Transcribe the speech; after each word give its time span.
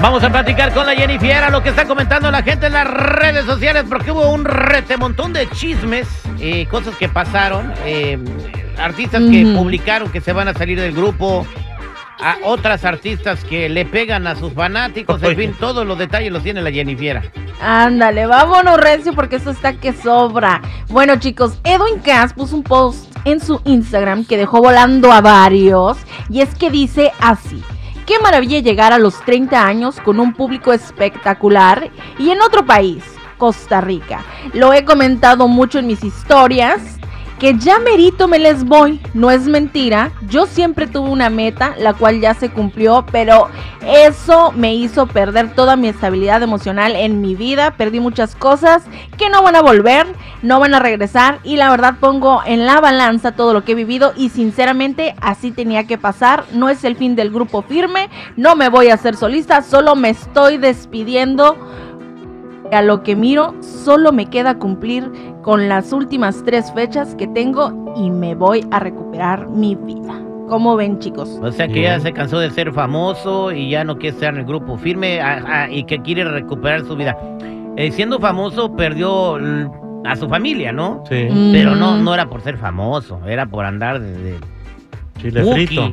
Vamos 0.00 0.22
a 0.22 0.30
platicar 0.30 0.72
con 0.72 0.86
la 0.86 0.94
Jennifer 0.94 1.50
lo 1.50 1.60
que 1.60 1.70
está 1.70 1.84
comentando 1.84 2.30
la 2.30 2.42
gente 2.42 2.66
en 2.66 2.72
las 2.72 2.86
redes 2.86 3.44
sociales 3.44 3.84
porque 3.88 4.12
hubo 4.12 4.30
un 4.30 4.44
retemontón 4.44 5.32
de 5.32 5.48
chismes, 5.50 6.06
eh, 6.38 6.66
cosas 6.66 6.94
que 6.96 7.08
pasaron, 7.08 7.72
eh, 7.84 8.16
artistas 8.78 9.22
que 9.22 9.52
publicaron 9.56 10.10
que 10.10 10.20
se 10.20 10.32
van 10.32 10.46
a 10.46 10.54
salir 10.54 10.80
del 10.80 10.92
grupo, 10.92 11.44
a 12.20 12.36
otras 12.44 12.84
artistas 12.84 13.44
que 13.44 13.68
le 13.68 13.84
pegan 13.84 14.26
a 14.28 14.36
sus 14.36 14.52
fanáticos, 14.52 15.22
en 15.22 15.36
fin, 15.36 15.54
todos 15.58 15.84
los 15.84 15.98
detalles 15.98 16.32
los 16.32 16.42
tiene 16.44 16.62
la 16.62 16.70
Jennifer. 16.70 17.32
Ándale, 17.60 18.26
vámonos, 18.26 18.78
Rencio, 18.78 19.14
porque 19.14 19.36
esto 19.36 19.50
está 19.50 19.74
que 19.74 19.92
sobra. 19.92 20.62
Bueno, 20.88 21.16
chicos, 21.16 21.58
Edwin 21.64 22.00
Cass 22.00 22.32
puso 22.32 22.54
un 22.54 22.62
post 22.62 23.12
en 23.24 23.40
su 23.40 23.60
Instagram 23.64 24.24
que 24.24 24.36
dejó 24.36 24.60
volando 24.60 25.12
a 25.12 25.20
varios. 25.20 25.98
Y 26.30 26.40
es 26.40 26.54
que 26.54 26.70
dice 26.70 27.12
así. 27.20 27.62
Qué 28.08 28.18
maravilla 28.18 28.60
llegar 28.60 28.94
a 28.94 28.98
los 28.98 29.20
30 29.26 29.66
años 29.66 30.00
con 30.00 30.18
un 30.18 30.32
público 30.32 30.72
espectacular 30.72 31.90
y 32.18 32.30
en 32.30 32.40
otro 32.40 32.64
país, 32.64 33.04
Costa 33.36 33.82
Rica. 33.82 34.24
Lo 34.54 34.72
he 34.72 34.86
comentado 34.86 35.46
mucho 35.46 35.78
en 35.78 35.88
mis 35.88 36.02
historias. 36.02 36.97
Que 37.38 37.56
ya 37.56 37.78
merito 37.78 38.26
me 38.26 38.40
les 38.40 38.64
voy, 38.64 39.00
no 39.14 39.30
es 39.30 39.46
mentira. 39.46 40.10
Yo 40.28 40.46
siempre 40.46 40.88
tuve 40.88 41.08
una 41.08 41.30
meta, 41.30 41.76
la 41.78 41.94
cual 41.94 42.20
ya 42.20 42.34
se 42.34 42.50
cumplió, 42.50 43.06
pero 43.12 43.48
eso 43.86 44.50
me 44.56 44.74
hizo 44.74 45.06
perder 45.06 45.54
toda 45.54 45.76
mi 45.76 45.86
estabilidad 45.86 46.42
emocional 46.42 46.96
en 46.96 47.20
mi 47.20 47.36
vida. 47.36 47.74
Perdí 47.76 48.00
muchas 48.00 48.34
cosas 48.34 48.82
que 49.16 49.30
no 49.30 49.44
van 49.44 49.54
a 49.54 49.62
volver, 49.62 50.08
no 50.42 50.58
van 50.58 50.74
a 50.74 50.80
regresar. 50.80 51.38
Y 51.44 51.54
la 51.54 51.70
verdad 51.70 51.94
pongo 52.00 52.42
en 52.44 52.66
la 52.66 52.80
balanza 52.80 53.30
todo 53.30 53.52
lo 53.52 53.62
que 53.64 53.72
he 53.72 53.76
vivido 53.76 54.14
y 54.16 54.30
sinceramente 54.30 55.14
así 55.20 55.52
tenía 55.52 55.86
que 55.86 55.96
pasar. 55.96 56.44
No 56.52 56.68
es 56.68 56.82
el 56.82 56.96
fin 56.96 57.14
del 57.14 57.30
grupo 57.30 57.62
firme, 57.62 58.10
no 58.36 58.56
me 58.56 58.68
voy 58.68 58.88
a 58.88 58.94
hacer 58.94 59.14
solista, 59.14 59.62
solo 59.62 59.94
me 59.94 60.10
estoy 60.10 60.58
despidiendo. 60.58 61.56
A 62.72 62.82
lo 62.82 63.02
que 63.02 63.16
miro, 63.16 63.54
solo 63.60 64.12
me 64.12 64.28
queda 64.28 64.58
cumplir 64.58 65.10
con 65.48 65.66
las 65.66 65.94
últimas 65.94 66.42
tres 66.44 66.70
fechas 66.74 67.14
que 67.14 67.26
tengo 67.26 67.94
y 67.96 68.10
me 68.10 68.34
voy 68.34 68.66
a 68.70 68.80
recuperar 68.80 69.48
mi 69.48 69.74
vida. 69.76 70.12
¿Cómo 70.46 70.76
ven, 70.76 70.98
chicos? 70.98 71.40
O 71.42 71.50
sea 71.50 71.66
que 71.66 71.80
ya 71.80 71.98
se 72.00 72.12
cansó 72.12 72.38
de 72.38 72.50
ser 72.50 72.70
famoso 72.70 73.50
y 73.50 73.70
ya 73.70 73.82
no 73.82 73.96
quiere 73.96 74.14
estar 74.14 74.34
en 74.34 74.40
el 74.40 74.44
grupo 74.44 74.76
firme 74.76 75.22
a- 75.22 75.62
a- 75.62 75.70
y 75.70 75.84
que 75.84 76.02
quiere 76.02 76.24
recuperar 76.24 76.84
su 76.84 76.96
vida. 76.96 77.16
Eh, 77.78 77.90
siendo 77.92 78.20
famoso 78.20 78.76
perdió 78.76 79.38
a 80.04 80.16
su 80.16 80.28
familia, 80.28 80.70
¿no? 80.70 81.02
Sí, 81.08 81.28
Pero 81.50 81.74
no, 81.76 81.96
Mm. 81.96 82.04
no 82.04 82.12
era 82.12 82.28
por 82.28 82.42
ser 82.42 82.58
famoso, 82.58 83.18
era 83.26 83.46
por 83.46 83.64
andar 83.64 84.00
de... 84.00 84.12
de 84.22 84.36
chile 85.18 85.50
frito. 85.50 85.90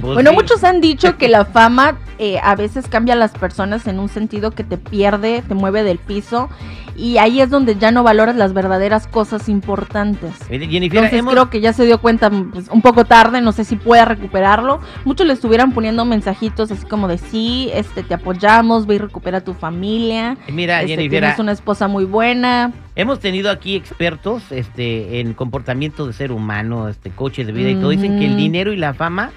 Pues 0.00 0.14
Bueno, 0.14 0.30
sí. 0.30 0.36
muchos 0.36 0.62
han 0.62 0.80
dicho 0.80 1.16
que 1.18 1.26
la 1.26 1.44
fama 1.44 1.96
eh, 2.18 2.38
a 2.42 2.54
veces 2.56 2.88
cambia 2.88 3.14
a 3.14 3.16
las 3.16 3.32
personas 3.32 3.86
en 3.86 3.98
un 3.98 4.08
sentido 4.08 4.50
que 4.50 4.64
te 4.64 4.78
pierde, 4.78 5.42
te 5.46 5.54
mueve 5.54 5.82
del 5.82 5.98
piso 5.98 6.48
y 6.96 7.18
ahí 7.18 7.40
es 7.42 7.50
donde 7.50 7.76
ya 7.76 7.90
no 7.90 8.02
valoras 8.02 8.36
las 8.36 8.54
verdaderas 8.54 9.06
cosas 9.06 9.48
importantes. 9.50 10.32
Jennifer, 10.48 10.82
Entonces 10.98 11.18
hemos- 11.18 11.32
creo 11.34 11.50
que 11.50 11.60
ya 11.60 11.72
se 11.74 11.84
dio 11.84 11.98
cuenta 12.00 12.30
pues, 12.30 12.68
un 12.70 12.80
poco 12.80 13.04
tarde, 13.04 13.40
no 13.42 13.52
sé 13.52 13.64
si 13.64 13.76
pueda 13.76 14.04
recuperarlo. 14.06 14.80
Muchos 15.04 15.26
le 15.26 15.34
estuvieran 15.34 15.72
poniendo 15.72 16.04
mensajitos 16.06 16.70
así 16.70 16.86
como 16.86 17.06
de 17.08 17.18
sí, 17.18 17.70
este 17.74 18.02
te 18.02 18.14
apoyamos, 18.14 18.86
ve 18.86 18.94
y 18.94 18.98
recupera 18.98 19.38
a 19.38 19.40
tu 19.42 19.52
familia. 19.52 20.36
Mira, 20.50 20.80
Este, 20.80 20.94
Jennifer, 20.96 21.20
tienes 21.20 21.38
una 21.38 21.52
esposa 21.52 21.86
muy 21.88 22.04
buena. 22.04 22.72
hemos 22.94 23.20
tenido 23.20 23.50
aquí 23.50 23.76
expertos 23.76 24.50
este, 24.50 25.20
en 25.20 25.34
comportamiento 25.34 26.06
de 26.06 26.14
ser 26.14 26.32
humano, 26.32 26.88
este, 26.88 27.10
coaches 27.10 27.46
de 27.46 27.52
vida 27.52 27.68
y 27.70 27.74
todo. 27.74 27.90
Dicen 27.90 28.18
que 28.18 28.24
el 28.26 28.36
dinero 28.38 28.72
y 28.72 28.76
la 28.78 28.94
fama 28.94 29.32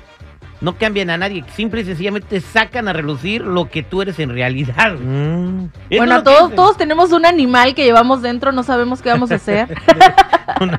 no 0.62 0.76
cambian 0.78 1.10
a 1.10 1.18
nadie, 1.18 1.44
simple 1.56 1.82
y 1.82 1.86
sencillamente 1.86 2.42
sacan 2.42 2.88
a 2.88 2.94
relucir 2.94 3.42
lo 3.42 3.70
que 3.70 3.84
tú 3.84 4.02
eres 4.02 4.20
en 4.20 4.30
realidad. 4.30 4.94
Mm, 4.94 5.68
bueno, 5.98 6.24
todos, 6.24 6.54
todos 6.54 6.78
tenemos 6.78 7.12
un 7.12 7.26
animal 7.26 7.74
que 7.74 7.86
llevamos 7.86 8.22
dentro, 8.22 8.52
no 8.52 8.64
sabemos 8.64 9.02
qué 9.02 9.10
vamos 9.10 9.32
a 9.32 9.36
hacer. 9.36 9.70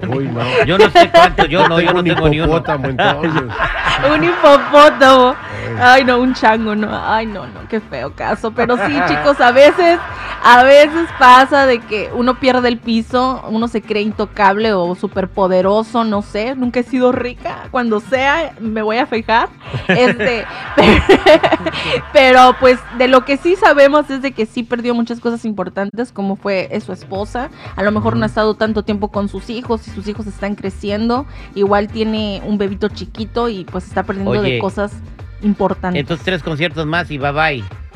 Uy, 0.08 0.28
no. 0.28 0.64
Yo 0.66 0.78
no 0.78 0.90
sé 0.90 1.10
cuánto, 1.10 1.46
yo 1.46 1.68
no, 1.68 1.80
yo 1.80 1.92
no 1.92 2.02
tengo 2.02 2.28
ni 2.28 2.40
uno. 2.40 2.48
hipopótamo, 2.48 2.88
entonces. 2.88 3.42
un 4.14 4.24
hipopótamo. 4.24 5.34
Ay, 5.80 6.04
no, 6.04 6.18
un 6.18 6.34
chango, 6.34 6.74
no. 6.74 6.88
Ay, 6.92 7.26
no, 7.26 7.46
no, 7.46 7.68
qué 7.68 7.80
feo 7.80 8.12
caso. 8.14 8.50
Pero 8.52 8.76
sí, 8.76 8.98
chicos, 9.08 9.40
a 9.40 9.52
veces, 9.52 9.98
a 10.42 10.64
veces 10.64 11.08
pasa 11.18 11.66
de 11.66 11.80
que 11.80 12.10
uno 12.14 12.40
pierde 12.40 12.68
el 12.68 12.78
piso, 12.78 13.42
uno 13.48 13.68
se 13.68 13.82
cree 13.82 14.02
intocable 14.02 14.72
o 14.72 14.94
superpoderoso, 14.94 16.04
no 16.04 16.22
sé. 16.22 16.54
Nunca 16.54 16.80
he 16.80 16.82
sido 16.82 17.12
rica. 17.12 17.68
Cuando 17.70 18.00
sea, 18.00 18.54
me 18.60 18.82
voy 18.82 18.96
a 18.96 19.06
fijar. 19.06 19.48
Este, 19.90 20.44
pero 22.12 22.54
pues 22.60 22.78
de 22.96 23.08
lo 23.08 23.24
que 23.24 23.36
sí 23.36 23.56
sabemos 23.56 24.08
es 24.08 24.22
de 24.22 24.32
que 24.32 24.46
sí 24.46 24.62
perdió 24.62 24.94
muchas 24.94 25.18
cosas 25.18 25.44
importantes, 25.44 26.12
como 26.12 26.36
fue 26.36 26.70
su 26.84 26.92
esposa. 26.92 27.50
A 27.76 27.82
lo 27.82 27.90
mejor 27.90 28.16
no 28.16 28.22
ha 28.22 28.26
estado 28.26 28.54
tanto 28.54 28.84
tiempo 28.84 29.10
con 29.10 29.28
sus 29.28 29.50
hijos 29.50 29.86
y 29.88 29.90
sus 29.90 30.06
hijos 30.06 30.26
están 30.26 30.54
creciendo. 30.54 31.26
Igual 31.54 31.88
tiene 31.88 32.40
un 32.46 32.56
bebito 32.56 32.88
chiquito 32.88 33.48
y 33.48 33.64
pues 33.64 33.86
está 33.86 34.04
perdiendo 34.04 34.30
Oye, 34.30 34.52
de 34.52 34.58
cosas 34.58 34.92
importantes. 35.42 36.00
Entonces 36.00 36.24
tres 36.24 36.42
conciertos 36.42 36.86
más 36.86 37.10
y 37.10 37.18
bye 37.18 37.32
bye. 37.32 37.89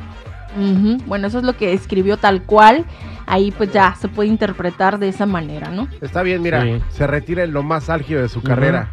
Bueno, 1.07 1.27
eso 1.29 1.39
es 1.39 1.45
lo 1.45 1.57
que 1.57 1.73
escribió 1.73 2.17
tal 2.17 2.43
cual. 2.43 2.85
Ahí 3.27 3.51
pues 3.53 3.73
ya 3.73 3.95
se 3.95 4.09
puede 4.09 4.29
interpretar 4.29 4.99
de 4.99 5.09
esa 5.09 5.25
manera, 5.27 5.71
¿no? 5.71 5.89
Está 6.03 6.23
bien, 6.23 6.43
mira, 6.43 6.63
Sí. 6.63 6.81
se 6.91 7.07
retira 7.07 7.43
en 7.43 7.53
lo 7.53 7.63
más 7.63 7.89
álgido 7.89 8.21
de 8.21 8.29
su 8.29 8.43
carrera. 8.43 8.91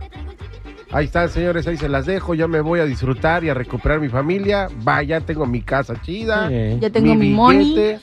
Ahí 0.93 1.05
están, 1.05 1.29
señores, 1.29 1.67
ahí 1.67 1.77
se 1.77 1.87
las 1.89 2.05
dejo. 2.05 2.33
Ya 2.33 2.47
me 2.47 2.59
voy 2.61 2.79
a 2.79 2.85
disfrutar 2.85 3.43
y 3.43 3.49
a 3.49 3.53
recuperar 3.53 3.99
mi 3.99 4.09
familia. 4.09 4.67
Va, 4.87 5.03
ya 5.03 5.21
tengo 5.21 5.45
mi 5.45 5.61
casa 5.61 5.95
chida. 6.01 6.47
sí. 6.49 6.77
Ya 6.81 6.89
tengo 6.89 7.15
mi, 7.15 7.29
money. 7.29 7.59
billete. 7.75 7.99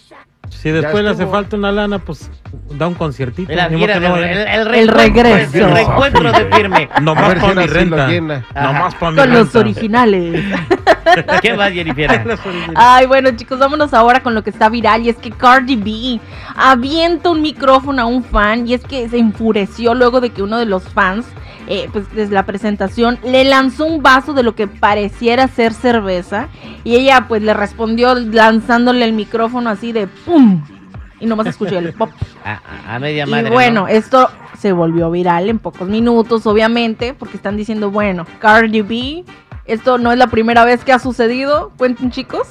Si 0.50 0.70
después 0.70 1.04
le 1.04 1.10
hace 1.10 1.26
falta 1.26 1.56
una 1.56 1.70
lana, 1.70 1.98
pues 1.98 2.30
da 2.78 2.88
un 2.88 2.94
conciertito. 2.94 3.50
Mira, 3.50 3.68
mira, 3.68 4.00
no 4.00 4.16
el, 4.16 4.22
vaya. 4.22 4.54
el 4.54 4.60
El 4.74 4.88
reencuentro, 4.88 5.22
regreso. 5.22 5.58
El 5.58 5.70
reencuentro 5.74 6.32
de 6.32 6.44
firme. 6.56 6.88
Nomás 7.02 7.34
para 7.34 7.54
mi 7.54 7.66
renta. 7.66 8.08
Nomás 8.54 8.94
para 8.94 9.10
mi 9.12 9.16
Con 9.18 9.32
los 9.34 9.54
originales. 9.54 10.44
¿Qué 11.42 11.54
más, 11.54 11.72
Jennifer? 11.72 12.38
Ay, 12.74 13.06
bueno, 13.06 13.30
chicos, 13.32 13.58
vámonos 13.58 13.94
ahora 13.94 14.22
con 14.22 14.34
lo 14.34 14.42
que 14.42 14.50
está 14.50 14.68
viral. 14.68 15.02
Y 15.02 15.08
es 15.10 15.16
que 15.16 15.30
Cardi 15.30 15.76
B 15.76 16.20
avienta 16.56 17.30
un 17.30 17.42
micrófono 17.42 18.02
a 18.02 18.06
un 18.06 18.24
fan. 18.24 18.66
Y 18.66 18.74
es 18.74 18.82
que 18.84 19.08
se 19.08 19.18
enfureció 19.18 19.94
luego 19.94 20.20
de 20.20 20.30
que 20.30 20.42
uno 20.42 20.58
de 20.58 20.66
los 20.66 20.84
fans, 20.84 21.26
eh, 21.66 21.88
pues 21.92 22.12
desde 22.14 22.34
la 22.34 22.44
presentación, 22.46 23.18
le 23.24 23.44
lanzó 23.44 23.84
un 23.86 24.02
vaso 24.02 24.32
de 24.32 24.42
lo 24.42 24.54
que 24.54 24.66
pareciera 24.66 25.48
ser 25.48 25.72
cerveza. 25.72 26.48
Y 26.84 26.96
ella, 26.96 27.26
pues, 27.28 27.42
le 27.42 27.54
respondió 27.54 28.14
lanzándole 28.14 29.04
el 29.04 29.12
micrófono 29.12 29.70
así 29.70 29.92
de 29.92 30.06
¡pum! 30.06 30.62
Y 31.20 31.26
nomás 31.26 31.48
escuché 31.48 31.78
el 31.78 31.92
pop. 31.94 32.10
A, 32.44 32.98
media 32.98 33.26
Y 33.26 33.30
madre. 33.30 33.50
bueno, 33.50 33.82
¿no? 33.82 33.88
esto 33.88 34.30
se 34.56 34.72
volvió 34.72 35.10
viral 35.10 35.48
en 35.48 35.58
pocos 35.58 35.88
minutos, 35.88 36.46
obviamente, 36.46 37.14
porque 37.14 37.36
están 37.36 37.56
diciendo, 37.56 37.90
bueno, 37.90 38.24
Cardi 38.38 38.82
B, 38.82 39.24
esto 39.68 39.98
no 39.98 40.10
es 40.12 40.18
la 40.18 40.26
primera 40.26 40.64
vez 40.64 40.84
que 40.84 40.92
ha 40.92 40.98
sucedido. 40.98 41.72
Cuenten, 41.76 42.10
chicos. 42.10 42.48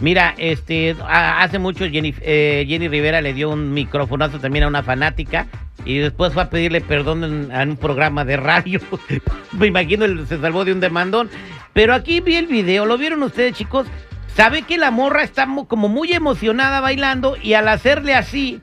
Mira, 0.00 0.34
este, 0.38 0.96
hace 1.06 1.58
mucho 1.58 1.88
Jenny, 1.88 2.14
eh, 2.22 2.64
Jenny 2.66 2.88
Rivera 2.88 3.20
le 3.20 3.34
dio 3.34 3.50
un 3.50 3.72
microfonazo 3.72 4.40
también 4.40 4.64
a 4.64 4.68
una 4.68 4.82
fanática 4.82 5.46
y 5.84 5.98
después 5.98 6.32
fue 6.32 6.42
a 6.42 6.50
pedirle 6.50 6.80
perdón 6.80 7.50
en, 7.52 7.70
un 7.70 7.76
programa 7.76 8.24
de 8.24 8.36
radio. 8.36 8.80
Me 9.52 9.66
imagino 9.66 10.04
él 10.04 10.26
se 10.26 10.40
salvó 10.40 10.64
de 10.64 10.72
un 10.72 10.80
demandón. 10.80 11.30
Pero 11.72 11.94
aquí 11.94 12.20
vi 12.20 12.36
el 12.36 12.46
video, 12.46 12.84
¿lo 12.84 12.98
vieron 12.98 13.22
ustedes, 13.22 13.54
chicos? 13.54 13.86
Sabe 14.34 14.62
que 14.62 14.78
la 14.78 14.90
morra 14.90 15.22
está 15.22 15.46
como 15.68 15.88
muy 15.88 16.12
emocionada 16.12 16.80
bailando 16.80 17.36
y 17.40 17.54
al 17.54 17.68
hacerle 17.68 18.14
así 18.14 18.60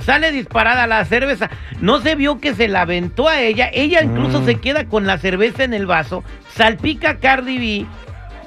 sale 0.00 0.32
disparada 0.32 0.86
la 0.86 1.04
cerveza. 1.04 1.50
No 1.80 2.00
se 2.00 2.14
vio 2.14 2.40
que 2.40 2.54
se 2.54 2.68
la 2.68 2.82
aventó 2.82 3.28
a 3.28 3.40
ella. 3.40 3.70
Ella 3.72 4.02
incluso 4.02 4.40
Mm. 4.40 4.44
se 4.44 4.54
queda 4.56 4.84
con 4.86 5.06
la 5.06 5.18
cerveza 5.18 5.64
en 5.64 5.74
el 5.74 5.86
vaso, 5.86 6.24
salpica 6.54 7.10
a 7.10 7.16
Cardi 7.18 7.58
B 7.58 7.86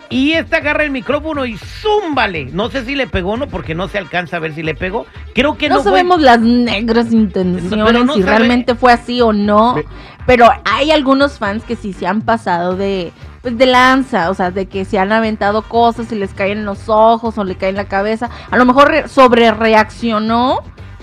y 0.09 0.33
esta 0.33 0.57
agarra 0.57 0.83
el 0.83 0.91
micrófono 0.91 1.45
y 1.45 1.57
zúmbale. 1.57 2.45
No 2.51 2.69
sé 2.69 2.83
si 2.85 2.95
le 2.95 3.07
pegó 3.07 3.31
o 3.31 3.37
no, 3.37 3.47
porque 3.47 3.75
no 3.75 3.87
se 3.87 3.97
alcanza 3.97 4.37
a 4.37 4.39
ver 4.39 4.53
si 4.53 4.61
le 4.63 4.75
pegó. 4.75 5.05
Creo 5.33 5.57
que 5.57 5.69
no, 5.69 5.75
no, 5.75 5.83
fue- 5.83 5.91
sabemos 5.91 6.19
las 6.21 6.39
negras 6.41 7.11
intenciones, 7.13 8.05
no 8.05 8.13
si 8.13 8.21
sabe- 8.21 8.37
realmente 8.37 8.75
fue 8.75 8.91
así 8.91 9.21
o 9.21 9.31
no. 9.33 9.75
Me- 9.75 9.85
Pero 10.27 10.49
hay 10.65 10.91
algunos 10.91 11.39
fans 11.39 11.63
que 11.63 11.75
sí 11.75 11.93
se 11.93 12.05
han 12.05 12.21
pasado 12.21 12.75
de, 12.75 13.11
pues, 13.41 13.57
de 13.57 13.65
lanza, 13.65 14.29
o 14.29 14.35
sea, 14.35 14.51
de 14.51 14.67
que 14.67 14.85
se 14.85 14.99
han 14.99 15.11
aventado 15.11 15.63
cosas 15.63 16.11
y 16.11 16.15
les 16.15 16.31
caen 16.33 16.59
en 16.59 16.65
los 16.65 16.89
ojos 16.89 17.37
o 17.39 17.43
le 17.43 17.55
caen 17.55 17.71
en 17.71 17.77
la 17.77 17.85
cabeza. 17.85 18.29
A 18.51 18.57
lo 18.57 18.65
mejor 18.65 18.89
re- 18.89 19.07
sobre 19.07 19.49
reaccionó. 19.51 20.59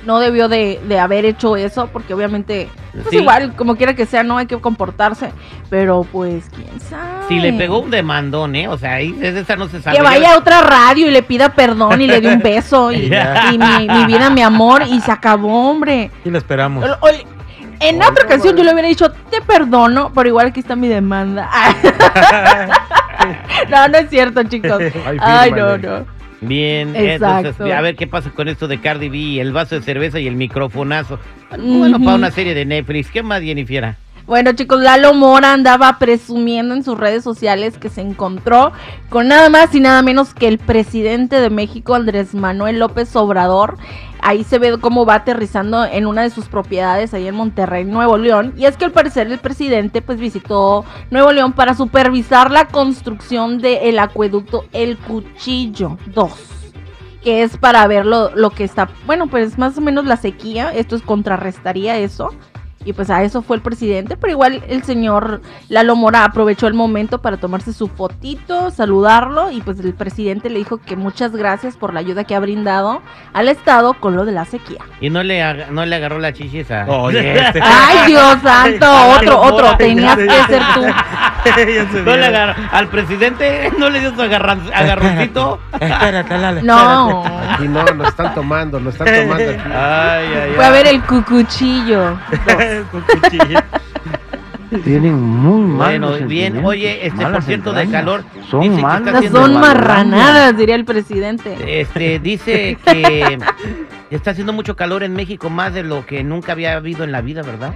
No 0.08 0.20
debió 0.20 0.48
de, 0.48 0.80
de 0.88 0.98
haber 0.98 1.26
hecho 1.26 1.54
eso, 1.54 1.88
porque 1.92 2.14
obviamente, 2.14 2.70
pues 2.94 3.08
Sí. 3.10 3.16
igual, 3.18 3.54
como 3.56 3.76
quiera 3.76 3.92
que 3.94 4.06
sea, 4.06 4.22
no 4.22 4.38
hay 4.38 4.46
que 4.46 4.56
comportarse, 4.58 5.32
pero 5.68 6.06
pues, 6.10 6.46
quién 6.54 6.80
sabe. 6.80 7.28
Si 7.28 7.38
le 7.38 7.52
pegó 7.52 7.80
un 7.80 7.90
demandón, 7.90 8.56
¿eh? 8.56 8.68
O 8.68 8.78
sea, 8.78 8.94
ahí 8.94 9.12
de 9.12 9.38
esa 9.38 9.56
no 9.56 9.68
se 9.68 9.82
sabe. 9.82 9.98
Que 9.98 10.02
vaya 10.02 10.32
a 10.32 10.38
otra 10.38 10.62
radio 10.62 11.06
y 11.08 11.10
le 11.10 11.22
pida 11.22 11.50
perdón 11.50 12.00
y 12.00 12.06
le 12.06 12.22
dé 12.22 12.32
un 12.32 12.38
beso 12.40 12.90
y, 12.90 13.12
y 13.52 13.58
mi, 13.58 13.86
mi 13.86 14.06
vida, 14.06 14.30
mi 14.30 14.40
amor, 14.40 14.82
y 14.88 14.98
se 15.02 15.12
acabó, 15.12 15.68
hombre. 15.70 16.10
Y 16.24 16.30
lo 16.30 16.38
esperamos. 16.38 16.82
O- 16.88 17.06
o- 17.06 17.08
en 17.80 17.96
Oye, 18.00 18.08
otra 18.10 18.24
ocasión 18.24 18.56
yo 18.56 18.64
le 18.64 18.72
hubiera 18.72 18.88
dicho, 18.88 19.12
te 19.30 19.42
perdono, 19.42 20.10
pero 20.14 20.26
igual 20.30 20.46
aquí 20.48 20.60
está 20.60 20.74
mi 20.74 20.88
demanda. 20.88 21.48
no, 23.70 23.88
no 23.88 23.98
es 23.98 24.08
cierto, 24.10 24.42
chicos. 24.44 24.80
Ay, 25.20 25.50
no, 25.52 25.76
no. 25.76 26.17
Bien, 26.40 26.94
Exacto. 26.94 27.48
entonces, 27.48 27.74
a 27.74 27.80
ver 27.80 27.96
qué 27.96 28.06
pasa 28.06 28.30
con 28.30 28.48
esto 28.48 28.68
de 28.68 28.80
Cardi 28.80 29.08
B, 29.08 29.40
el 29.40 29.52
vaso 29.52 29.74
de 29.74 29.82
cerveza 29.82 30.20
y 30.20 30.26
el 30.26 30.36
microfonazo. 30.36 31.18
Bueno, 31.58 31.98
para 31.98 32.16
una 32.16 32.30
serie 32.30 32.54
de 32.54 32.64
Netflix. 32.64 33.10
¿Qué 33.10 33.22
más, 33.22 33.42
Jennifer? 33.42 33.96
Bueno, 34.28 34.52
chicos, 34.52 34.78
Lalo 34.82 35.14
Mora 35.14 35.54
andaba 35.54 35.98
presumiendo 35.98 36.74
en 36.74 36.84
sus 36.84 36.98
redes 36.98 37.24
sociales 37.24 37.78
que 37.78 37.88
se 37.88 38.02
encontró 38.02 38.72
con 39.08 39.26
nada 39.28 39.48
más 39.48 39.74
y 39.74 39.80
nada 39.80 40.02
menos 40.02 40.34
que 40.34 40.48
el 40.48 40.58
presidente 40.58 41.40
de 41.40 41.48
México, 41.48 41.94
Andrés 41.94 42.34
Manuel 42.34 42.78
López 42.78 43.16
Obrador. 43.16 43.78
Ahí 44.20 44.44
se 44.44 44.58
ve 44.58 44.78
cómo 44.80 45.06
va 45.06 45.14
aterrizando 45.14 45.84
en 45.84 46.06
una 46.06 46.22
de 46.22 46.30
sus 46.30 46.46
propiedades 46.46 47.14
ahí 47.14 47.26
en 47.26 47.34
Monterrey, 47.34 47.84
Nuevo 47.84 48.16
León. 48.16 48.54
Y 48.56 48.66
es 48.66 48.76
que 48.76 48.84
al 48.84 48.92
parecer 48.92 49.26
el 49.26 49.38
presidente 49.38 50.02
pues 50.02 50.18
visitó 50.18 50.84
Nuevo 51.10 51.32
León 51.32 51.52
para 51.52 51.74
supervisar 51.74 52.50
la 52.50 52.66
construcción 52.66 53.58
del 53.58 53.98
acueducto 53.98 54.64
El 54.72 54.98
Cuchillo 54.98 55.98
2 56.14 56.54
que 57.22 57.42
es 57.42 57.56
para 57.56 57.86
ver 57.86 58.06
lo, 58.06 58.34
lo 58.36 58.50
que 58.50 58.64
está, 58.64 58.88
bueno, 59.04 59.26
pues 59.26 59.58
más 59.58 59.76
o 59.76 59.80
menos 59.80 60.04
la 60.04 60.16
sequía, 60.16 60.72
esto 60.72 60.94
es 60.94 61.02
contrarrestaría 61.02 61.98
eso. 61.98 62.30
Y 62.88 62.94
pues 62.94 63.10
a 63.10 63.22
eso 63.22 63.42
fue 63.42 63.56
el 63.56 63.60
presidente, 63.62 64.16
pero 64.16 64.30
igual 64.32 64.62
el 64.66 64.82
señor 64.82 65.42
Lalo 65.68 65.94
Mora 65.94 66.24
aprovechó 66.24 66.66
el 66.68 66.72
momento 66.72 67.20
para 67.20 67.36
tomarse 67.36 67.74
su 67.74 67.86
fotito, 67.88 68.70
saludarlo 68.70 69.50
y 69.50 69.60
pues 69.60 69.78
el 69.80 69.92
presidente 69.92 70.48
le 70.48 70.60
dijo 70.60 70.78
que 70.78 70.96
muchas 70.96 71.32
gracias 71.32 71.76
por 71.76 71.92
la 71.92 72.00
ayuda 72.00 72.24
que 72.24 72.34
ha 72.34 72.40
brindado 72.40 73.02
al 73.34 73.48
Estado 73.48 73.92
con 73.92 74.16
lo 74.16 74.24
de 74.24 74.32
la 74.32 74.46
sequía. 74.46 74.78
Y 75.02 75.10
no 75.10 75.22
le, 75.22 75.42
aga- 75.42 75.66
no 75.70 75.84
le 75.84 75.96
agarró 75.96 76.18
la 76.18 76.32
chichis 76.32 76.70
a... 76.70 76.86
Oye, 76.88 77.38
este. 77.46 77.60
Ay, 77.62 78.06
Dios 78.06 78.38
santo, 78.42 78.86
otro, 79.18 79.38
otro, 79.42 79.76
tenías 79.76 80.16
que 80.16 80.26
ser 80.48 80.62
tú. 80.72 80.80
No 82.04 82.16
le 82.16 82.26
agarró, 82.26 82.62
al 82.72 82.88
presidente 82.88 83.70
no 83.78 83.90
le 83.90 84.00
dio 84.00 84.14
su 84.14 84.20
agarran- 84.22 84.70
agarroncito. 84.74 85.60
Espérate, 85.80 86.62
No, 86.62 87.24
Aquí 87.52 87.68
no, 87.68 87.82
nos 87.84 88.08
están 88.08 88.34
tomando, 88.34 88.80
nos 88.80 88.94
están 88.94 89.06
tomando 89.06 89.50
aquí. 89.50 89.60
Ay, 89.66 90.26
ay, 90.42 90.52
fue 90.54 90.64
a 90.64 90.70
ver 90.70 90.86
el 90.86 91.02
cucuchillo. 91.02 92.18
espérate. 92.32 92.82
Con 92.90 93.00
cuchillo. 93.02 93.60
Tienen 94.84 95.18
muy 95.18 95.62
Bueno, 95.76 95.76
malos 95.78 96.10
bien, 96.10 96.52
sentimientos, 96.52 96.64
oye, 96.66 97.06
este, 97.06 97.26
por 97.26 97.42
cierto, 97.42 97.72
de 97.72 97.88
calor, 97.88 98.22
Son 98.50 98.80
malas. 98.82 99.24
Son 99.32 99.54
marranadas, 99.58 100.54
diría 100.58 100.74
el 100.74 100.84
presidente. 100.84 101.80
Este, 101.80 102.18
dice 102.18 102.76
que 102.84 103.38
está 104.10 104.32
haciendo 104.32 104.52
mucho 104.52 104.76
calor 104.76 105.02
en 105.04 105.14
México, 105.14 105.48
más 105.48 105.72
de 105.72 105.84
lo 105.84 106.04
que 106.04 106.22
nunca 106.22 106.52
había 106.52 106.74
habido 106.76 107.04
en 107.04 107.12
la 107.12 107.22
vida, 107.22 107.40
¿verdad? 107.40 107.72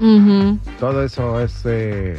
Ujú. 0.00 0.58
Todo 0.78 1.04
eso 1.04 1.40
es... 1.42 1.60
eh, 1.66 2.16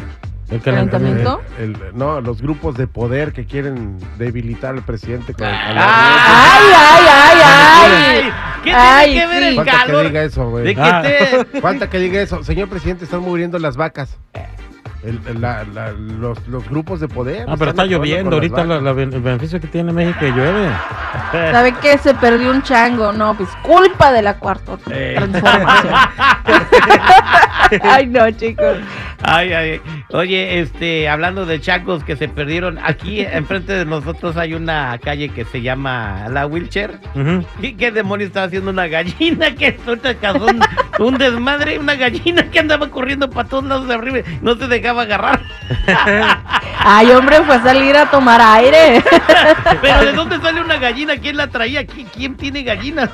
El 0.51 0.61
¿Calentamiento? 0.61 1.41
el- 1.57 1.75
el- 1.75 1.97
no, 1.97 2.19
los 2.21 2.41
grupos 2.41 2.75
de 2.75 2.85
poder 2.85 3.31
que 3.31 3.45
quieren 3.45 3.97
debilitar 4.17 4.75
al 4.75 4.83
presidente 4.83 5.33
con 5.33 5.47
el 5.47 5.53
calor. 5.53 5.77
Ah. 5.77 6.57
Ay, 6.59 6.73
ay, 6.77 7.41
ay, 7.43 8.21
ay. 8.25 8.31
¿Qué 8.63 8.71
Ay, 8.73 9.11
tiene 9.13 9.21
que 9.21 9.27
ver 9.27 9.41
sí. 9.43 9.47
el 9.49 9.55
Falta 9.55 9.71
que 9.71 9.77
calor? 9.85 10.05
diga 10.07 10.23
eso, 10.23 10.49
güey. 10.49 10.75
Ah. 10.77 11.01
esté... 11.03 11.61
Falta 11.61 11.89
que 11.89 11.97
diga 11.99 12.21
eso. 12.21 12.43
Señor 12.43 12.67
presidente, 12.69 13.05
están 13.05 13.21
muriendo 13.21 13.57
las 13.59 13.75
vacas. 13.77 14.17
El- 15.03 15.19
la- 15.41 15.63
la- 15.73 15.91
los, 15.93 16.47
los 16.47 16.69
grupos 16.69 16.99
de 16.99 17.07
poder. 17.07 17.45
Ah, 17.47 17.55
pero 17.57 17.71
está 17.71 17.85
lloviendo. 17.85 18.35
Ahorita 18.35 18.63
la- 18.63 18.77
el 18.91 19.09
beneficio 19.21 19.59
que 19.59 19.67
tiene 19.67 19.91
México 19.91 20.19
que 20.19 20.31
llueve. 20.31 20.69
¿Sabe 21.31 21.73
qué? 21.81 21.97
Se 21.97 22.13
perdió 22.13 22.51
un 22.51 22.61
chango. 22.61 23.11
No, 23.11 23.33
pues 23.35 23.49
culpa 23.63 24.11
de 24.11 24.21
la 24.21 24.37
cuarta 24.37 24.77
Eh. 24.91 25.15
transformación. 25.17 25.93
Ay, 27.83 28.07
no, 28.07 28.29
chicos. 28.31 28.77
Ay, 29.23 29.53
ay. 29.53 29.81
Oye, 30.09 30.59
este, 30.59 31.07
hablando 31.07 31.45
de 31.45 31.61
chacos 31.61 32.03
que 32.03 32.15
se 32.15 32.27
perdieron, 32.27 32.79
aquí 32.83 33.21
enfrente 33.21 33.71
de 33.73 33.85
nosotros 33.85 34.35
hay 34.35 34.53
una 34.55 34.97
calle 34.97 35.29
que 35.29 35.45
se 35.45 35.61
llama 35.61 36.27
La 36.29 36.47
Wheelchair. 36.47 36.99
Ujú. 37.15 37.45
¿Y 37.61 37.73
qué 37.73 37.91
demonio 37.91 38.27
estaba 38.27 38.47
haciendo 38.47 38.71
una 38.71 38.87
gallina 38.87 39.55
que 39.55 39.77
causó 40.19 40.45
un, 40.47 40.59
un 40.99 41.17
desmadre? 41.17 41.79
Una 41.79 41.95
gallina 41.95 42.43
que 42.49 42.59
andaba 42.59 42.89
corriendo 42.89 43.29
para 43.29 43.47
todos 43.47 43.63
lados 43.65 43.87
de 43.87 43.93
arriba, 43.93 44.19
y 44.19 44.23
no 44.41 44.55
se 44.55 44.67
dejaba 44.67 45.03
agarrar. 45.03 45.41
Ay, 46.83 47.11
hombre, 47.11 47.37
fue 47.43 47.55
a 47.55 47.63
salir 47.63 47.95
a 47.95 48.09
tomar 48.09 48.41
aire. 48.41 49.03
Pero 49.81 50.05
¿de 50.05 50.13
dónde 50.13 50.39
sale 50.39 50.61
una 50.61 50.77
gallina? 50.77 51.17
¿Quién 51.17 51.37
la 51.37 51.47
traía? 51.47 51.83
¿Qui- 51.85 52.07
¿Quién 52.15 52.35
tiene 52.35 52.63
gallinas? 52.63 53.09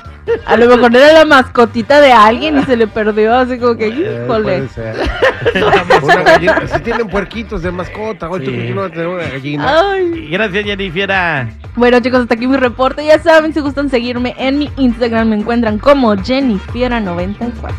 A 0.46 0.56
lo 0.56 0.66
mejor 0.68 0.94
era 0.94 1.12
la 1.12 1.24
mascotita 1.24 2.00
de 2.00 2.12
alguien 2.12 2.58
y 2.58 2.64
se 2.64 2.76
le 2.76 2.86
perdió, 2.86 3.34
así 3.34 3.58
como 3.58 3.76
que, 3.76 3.88
híjole. 3.88 4.26
puede 4.42 4.68
ser. 4.68 4.96
Una 6.02 6.22
gallina. 6.22 6.62
Si 6.66 6.80
tienen 6.80 7.08
puerquitos 7.08 7.62
de 7.62 7.70
mascota, 7.72 8.28
hoy 8.28 8.44
Sí. 8.44 8.66
tú 8.68 8.74
no 8.74 8.82
vas 8.82 8.90
a 8.90 8.94
tener 8.94 9.06
una 9.08 9.22
gallina. 9.24 9.80
Ay. 9.92 10.28
Gracias, 10.30 10.64
Jennifer. 10.64 11.08
Bueno, 11.76 12.00
chicos, 12.00 12.20
hasta 12.20 12.34
aquí 12.34 12.46
mi 12.46 12.56
reporte. 12.56 13.04
Ya 13.04 13.18
saben, 13.20 13.52
si 13.54 13.60
gustan 13.60 13.88
seguirme 13.90 14.34
en 14.38 14.58
mi 14.58 14.70
Instagram, 14.76 15.28
me 15.30 15.36
encuentran 15.36 15.78
como 15.78 16.14
Jennifiera94. 16.16 17.72